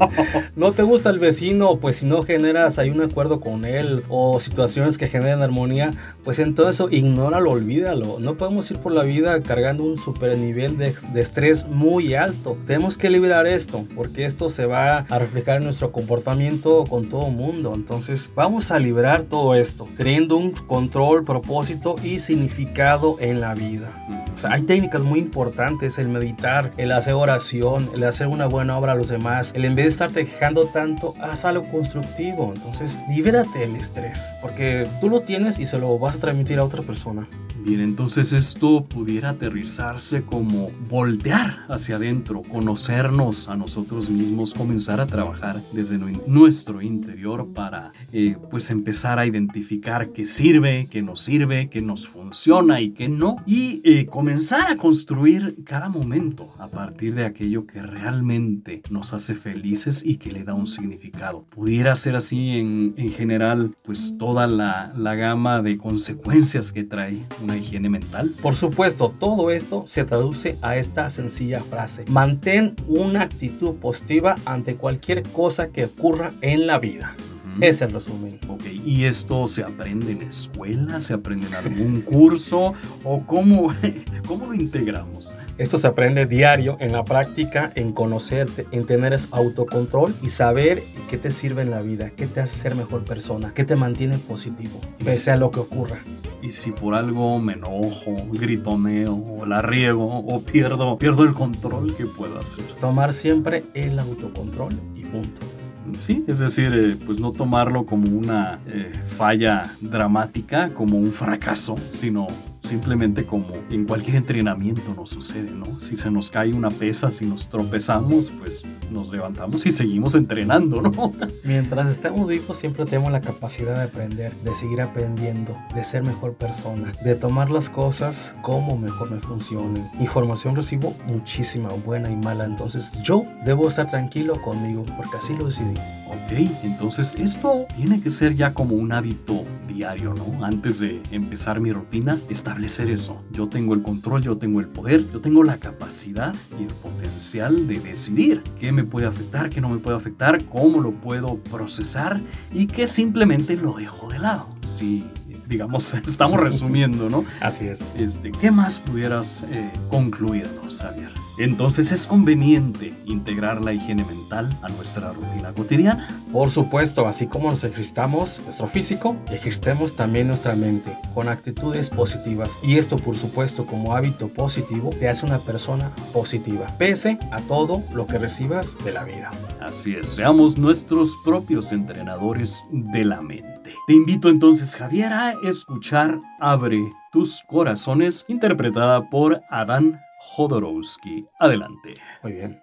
[0.55, 4.39] no te gusta el vecino, pues si no generas hay un acuerdo con él o
[4.39, 8.19] situaciones que generen armonía, pues entonces ignóralo, olvídalo.
[8.19, 12.57] No podemos ir por la vida cargando un super nivel de, de estrés muy alto.
[12.65, 17.29] Tenemos que liberar esto, porque esto se va a reflejar en nuestro comportamiento con todo
[17.29, 17.73] mundo.
[17.75, 23.91] Entonces, vamos a liberar todo esto, teniendo un control, propósito y significado en la vida.
[24.33, 28.77] O sea, hay técnicas muy importantes, el meditar, el hacer oración, el hacer una buena
[28.77, 32.51] obra a los demás, el en vez de estarte quejando tanto, haz algo constructivo.
[32.53, 36.65] Entonces, libérate del estrés, porque tú lo tienes y se lo vas a transmitir a
[36.65, 37.27] otra persona.
[37.65, 45.04] Bien, entonces esto pudiera aterrizarse como voltear hacia adentro, conocernos a nosotros mismos, comenzar a
[45.07, 45.97] trabajar desde
[46.27, 52.07] nuestro interior para eh, pues empezar a identificar qué sirve, qué no sirve, qué nos
[52.07, 53.37] funciona y qué no.
[53.45, 59.35] Y eh, comenzar a construir cada momento a partir de aquello que realmente nos hace
[59.35, 61.45] felices y que le da un significado.
[61.49, 67.21] Pudiera ser así en, en general pues toda la, la gama de consecuencias que trae
[67.43, 68.31] una higiene mental?
[68.41, 72.05] Por supuesto, todo esto se traduce a esta sencilla frase.
[72.09, 77.15] Mantén una actitud positiva ante cualquier cosa que ocurra en la vida.
[77.61, 78.39] Es el resumen.
[78.47, 80.99] Ok, ¿y esto se aprende en escuela?
[81.01, 82.73] ¿Se aprende en algún curso?
[83.03, 83.73] ¿O cómo,
[84.27, 85.37] cómo lo integramos?
[85.57, 91.17] Esto se aprende diario, en la práctica, en conocerte, en tener autocontrol y saber qué
[91.17, 94.81] te sirve en la vida, qué te hace ser mejor persona, qué te mantiene positivo,
[95.01, 95.99] pese a lo que ocurra.
[96.41, 101.95] Y si por algo me enojo, gritoneo, o la riego, o pierdo, pierdo el control,
[101.95, 102.65] ¿qué puedo hacer?
[102.81, 105.54] Tomar siempre el autocontrol y punto.
[105.97, 111.75] Sí, es decir, eh, pues no tomarlo como una eh, falla dramática, como un fracaso,
[111.89, 112.27] sino
[112.65, 115.79] simplemente como en cualquier entrenamiento nos sucede, ¿no?
[115.79, 120.81] Si se nos cae una pesa, si nos tropezamos, pues nos levantamos y seguimos entrenando,
[120.81, 121.13] ¿no?
[121.43, 126.33] Mientras estemos vivos siempre tenemos la capacidad de aprender, de seguir aprendiendo, de ser mejor
[126.33, 129.87] persona, de tomar las cosas como mejor me funcionen.
[129.99, 135.47] Información recibo muchísima, buena y mala, entonces yo debo estar tranquilo conmigo porque así lo
[135.47, 135.75] decidí.
[136.07, 136.31] Ok,
[136.63, 140.45] entonces esto tiene que ser ya como un hábito diario, ¿no?
[140.45, 143.23] Antes de empezar mi rutina, establecer eso.
[143.31, 147.67] Yo tengo el control, yo tengo el poder, yo tengo la capacidad y el potencial
[147.67, 152.21] de decidir qué me puede afectar, qué no me puede afectar, cómo lo puedo procesar
[152.53, 154.47] y qué simplemente lo dejo de lado.
[154.61, 155.05] Si
[155.47, 157.25] digamos, estamos resumiendo, ¿no?
[157.39, 157.93] Así es.
[157.97, 161.09] Este, ¿Qué más pudieras eh, concluirnos, Javier?
[161.37, 166.23] Entonces es conveniente integrar la higiene mental a nuestra rutina cotidiana.
[166.31, 172.57] Por supuesto, así como nos ejercitamos nuestro físico, ejercitemos también nuestra mente con actitudes positivas.
[172.63, 177.83] Y esto, por supuesto, como hábito positivo, te hace una persona positiva, pese a todo
[177.93, 179.31] lo que recibas de la vida.
[179.59, 183.64] Así es, seamos nuestros propios entrenadores de la mente.
[183.87, 191.25] Te invito entonces, Javier, a escuchar Abre tus corazones, interpretada por Adán Jodorowsky.
[191.39, 191.95] Adelante.
[192.23, 192.61] Muy bien.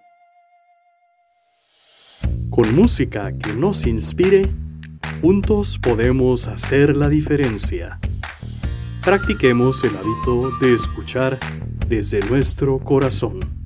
[2.50, 4.42] Con música que nos inspire,
[5.20, 7.98] juntos podemos hacer la diferencia.
[9.02, 11.38] Practiquemos el hábito de escuchar
[11.88, 13.61] desde nuestro corazón.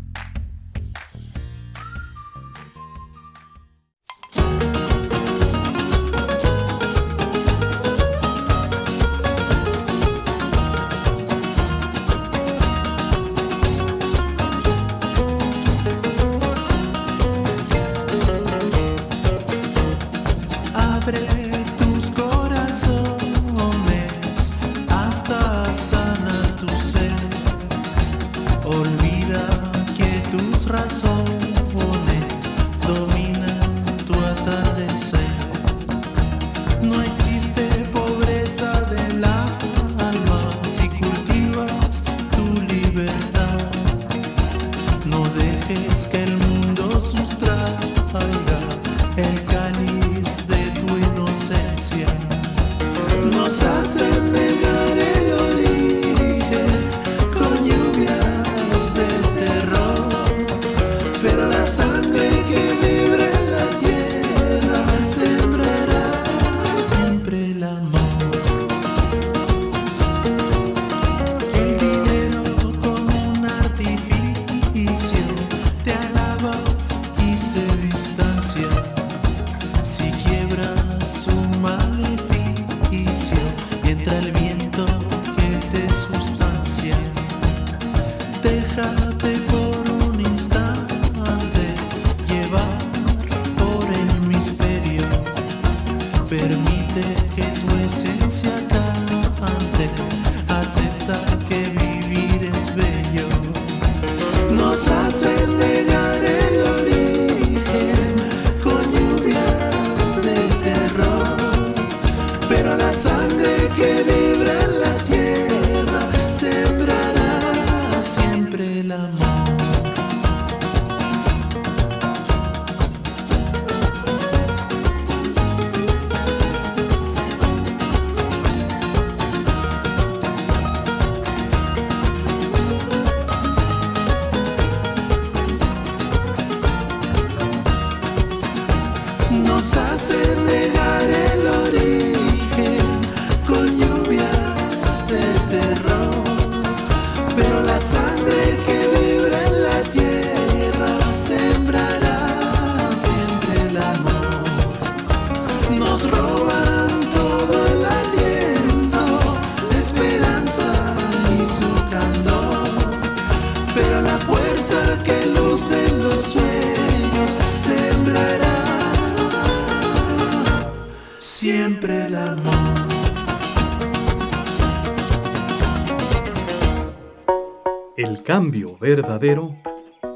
[178.47, 179.57] Cambio verdadero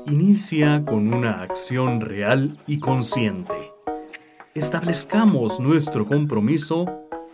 [0.06, 3.72] inicia con una acción real y consciente.
[4.54, 6.86] Establezcamos nuestro compromiso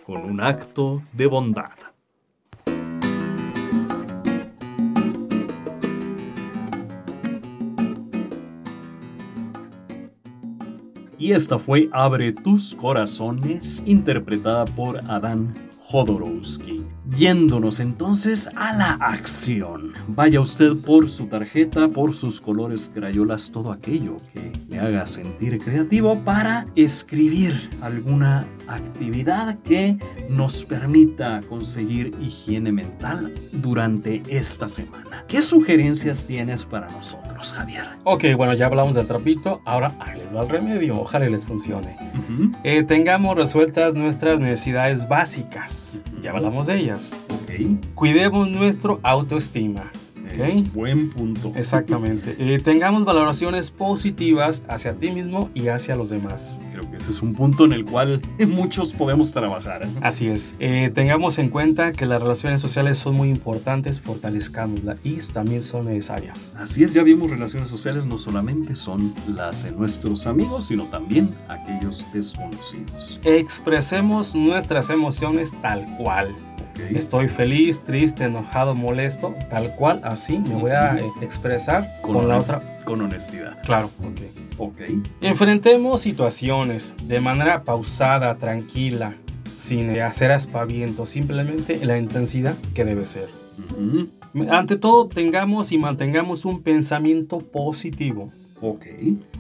[0.07, 1.75] con un acto de bondad.
[11.19, 16.87] Y esta fue Abre tus corazones, interpretada por Adán Jodorowsky.
[17.15, 19.93] Yéndonos entonces a la acción.
[20.09, 25.59] Vaya usted por su tarjeta, por sus colores, crayolas, todo aquello que le haga sentir
[25.59, 29.97] creativo para escribir alguna actividad que
[30.29, 35.25] nos permita conseguir higiene mental durante esta semana.
[35.29, 37.85] ¿Qué sugerencias tienes para nosotros, Javier?
[38.05, 41.97] Ok, bueno, ya hablamos del trapito, ahora ahí les va el remedio, ojalá les funcione.
[42.65, 47.17] Eh, tengamos resueltas nuestras necesidades básicas, ya hablamos de ellas.
[47.29, 47.95] Ok.
[47.95, 49.91] Cuidemos nuestro autoestima.
[50.29, 50.73] Eh, ¿ok?
[50.75, 51.53] Buen punto.
[51.55, 52.37] Exactamente.
[52.39, 56.61] Eh, tengamos valoraciones positivas hacia ti mismo y hacia los demás.
[56.97, 59.83] Ese es un punto en el cual muchos podemos trabajar.
[60.03, 60.55] Así es.
[60.59, 65.87] Eh, tengamos en cuenta que las relaciones sociales son muy importantes, fortalezcámoslas y también son
[65.87, 66.53] necesarias.
[66.57, 71.35] Así es, ya vimos relaciones sociales no solamente son las de nuestros amigos, sino también
[71.49, 73.21] aquellos desconocidos.
[73.25, 76.35] Expresemos nuestras emociones tal cual.
[76.91, 82.37] Estoy feliz, triste, enojado, molesto, tal cual, así me voy a eh, expresar con, la
[82.37, 82.85] honest- otra.
[82.85, 83.63] Con honestidad.
[83.63, 84.21] Claro, ok.
[84.59, 84.81] Ok.
[85.21, 89.15] Enfrentemos situaciones de manera pausada, tranquila,
[89.57, 93.29] sin hacer aspavientos, simplemente en la intensidad que debe ser.
[93.71, 94.09] Ujú.
[94.51, 98.31] Ante todo, tengamos y mantengamos un pensamiento positivo.
[98.61, 98.87] Ok.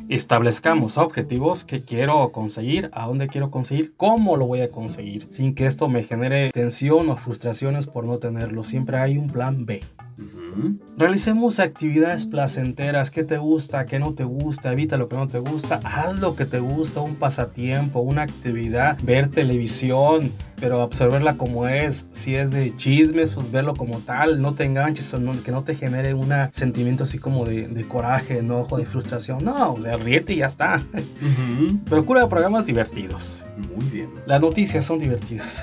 [0.09, 5.55] Establezcamos objetivos que quiero conseguir, a dónde quiero conseguir, cómo lo voy a conseguir, sin
[5.55, 8.63] que esto me genere tensión o frustraciones por no tenerlo.
[8.63, 9.83] Siempre hay un plan B.
[10.59, 10.79] Ujú.
[10.97, 15.39] Realicemos actividades placenteras, qué te gusta, qué no te gusta, evita lo que no te
[15.39, 21.69] gusta, haz lo que te gusta, un pasatiempo, una actividad, ver televisión, pero absorberla como
[21.69, 25.53] es, si es de chismes, pues verlo como tal, no te enganches, o no- que
[25.53, 29.81] no te genere un sentimiento así como de, de coraje, enojo, de frustración, no, o
[29.83, 30.83] sea, ríete y ya está.
[31.89, 33.45] Procura programas divertidos.
[33.77, 34.09] Muy bien.
[34.27, 35.63] Las noticias son divertidas.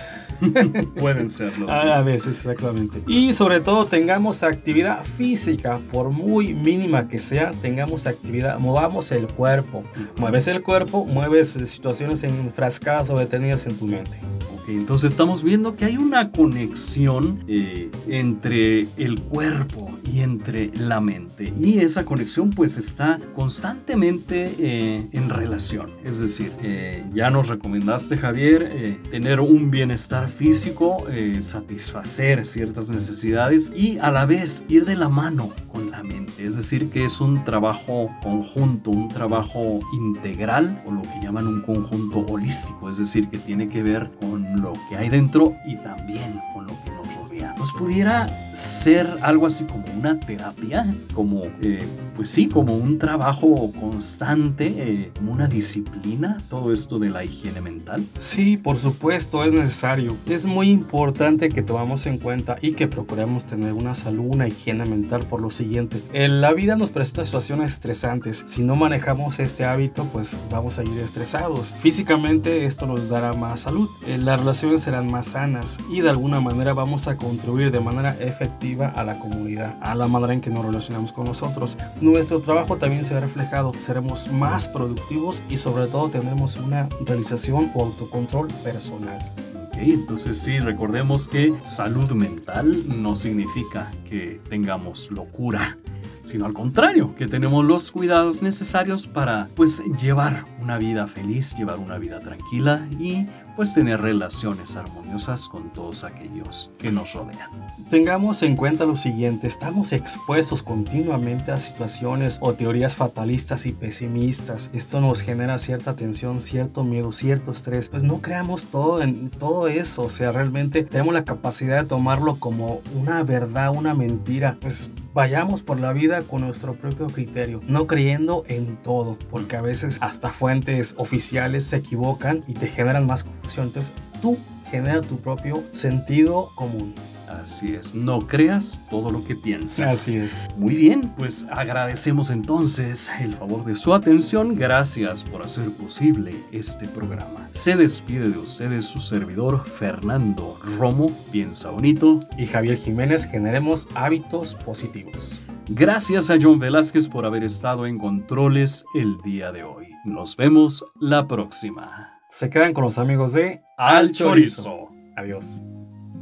[0.99, 1.67] Pueden serlo.
[1.67, 1.73] sí.
[1.73, 3.01] A veces, exactamente.
[3.07, 9.27] Y sobre todo tengamos actividad física, por muy mínima que sea, tengamos actividad, movamos el
[9.27, 9.83] cuerpo.
[10.17, 14.17] Mueves el cuerpo, mueves situaciones enfrascadas o detenidas en tu mente.
[14.55, 20.99] Ok, entonces estamos viendo que hay una conexión eh, entre el cuerpo y entre la
[20.99, 21.53] mente.
[21.59, 25.89] Y esa conexión pues está constantemente eh, en relación.
[26.03, 30.97] Es decir, eh, ya nos recomendaste Javier eh, tener un bienestar físico,
[31.39, 36.45] satisfacer ciertas necesidades y a la vez ir de la mano con la mente.
[36.45, 41.61] Es decir, que es un trabajo conjunto, un trabajo integral o lo que llaman un
[41.61, 42.89] conjunto holístico.
[42.89, 46.73] Es decir, que tiene que ver con lo que hay dentro y también con lo
[46.83, 47.32] que nos rodea.
[47.57, 51.83] Nos pudiera ser algo así como una terapia, como, eh,
[52.15, 57.61] pues sí, como un trabajo constante, eh, como una disciplina, todo esto de la higiene
[57.61, 58.03] mental.
[58.19, 60.15] Sí, por supuesto, es necesario.
[60.27, 64.85] Es muy importante que tomamos en cuenta y que procuremos tener una salud, una higiene
[64.85, 66.01] mental por lo siguiente.
[66.13, 68.43] En la vida nos presenta situaciones estresantes.
[68.45, 71.73] Si no manejamos este hábito, pues vamos a ir estresados.
[71.81, 73.89] Físicamente esto nos dará más salud.
[74.07, 78.15] Eh, Las relaciones serán más sanas y de alguna manera vamos a contribuir de manera
[78.19, 81.77] efectiva a la comunidad, a la manera en que nos relacionamos con nosotros.
[82.01, 83.73] Nuestro trabajo también se ve reflejado.
[83.77, 89.19] Seremos más productivos y sobre todo tendremos una realización o autocontrol personal.
[89.67, 95.77] Ok, entonces sí, recordemos que salud mental no significa que tengamos locura,
[96.23, 101.79] sino al contrario, que tenemos los cuidados necesarios para pues llevar una vida feliz, llevar
[101.79, 107.51] una vida tranquila y pues tener relaciones armoniosas con todos aquellos que nos rodean.
[107.89, 114.71] Tengamos en cuenta lo siguiente, estamos expuestos continuamente a situaciones o teorías fatalistas y pesimistas.
[114.73, 117.89] Esto nos genera cierta tensión, cierto miedo, cierto estrés.
[117.89, 122.37] Pues no creamos todo en todo eso, o sea, realmente tenemos la capacidad de tomarlo
[122.37, 124.57] como una verdad, una mentira.
[124.59, 129.61] Pues vayamos por la vida con nuestro propio criterio, no creyendo en todo, porque a
[129.61, 133.67] veces hasta fuentes oficiales se equivocan y te generan más confusión.
[133.67, 134.37] Entonces, tú
[134.69, 136.95] genera tu propio sentido común.
[137.41, 139.95] Así es, no creas todo lo que piensas.
[139.95, 140.47] Así es.
[140.57, 144.55] Muy bien, pues agradecemos entonces el favor de su atención.
[144.55, 147.47] Gracias por hacer posible este programa.
[147.51, 151.11] Se despide de ustedes su servidor Fernando Romo.
[151.31, 152.19] Piensa bonito.
[152.37, 155.39] Y Javier Jiménez generemos hábitos positivos.
[155.67, 159.87] Gracias a John Velázquez por haber estado en controles el día de hoy.
[160.03, 162.19] Nos vemos la próxima.
[162.29, 164.89] Se quedan con los amigos de Al Chorizo.
[165.15, 165.61] Adiós.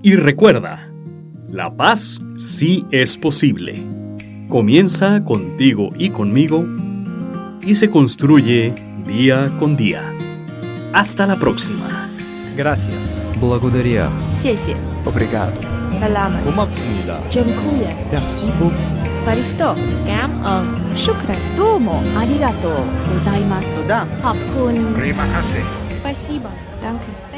[0.04, 0.91] Y recuerda,
[1.52, 3.84] la paz sí es posible.
[4.48, 6.66] Comienza contigo y conmigo
[7.62, 8.74] y se construye
[9.06, 10.02] día con día.
[10.94, 12.08] Hasta la próxima.
[12.56, 12.96] Gracias.
[13.42, 14.10] Благодаря.
[14.30, 14.76] 谢谢.
[15.06, 15.52] Obrigado.
[16.00, 16.42] Салам.
[16.46, 17.20] Кумацмида.
[17.30, 17.92] Джанкуя.
[18.14, 19.02] Merci beaucoup.
[19.26, 19.76] Paristo.
[20.08, 20.96] Cảm ơn.
[20.96, 21.38] Shukran.
[21.58, 22.02] Domo.
[22.16, 22.76] Arigato.
[23.12, 23.84] Gozaimasu.
[23.84, 24.08] Туда.
[24.24, 24.94] Хапкун.
[24.96, 25.26] Прима
[25.90, 26.50] Спасибо.
[26.82, 27.31] Danke.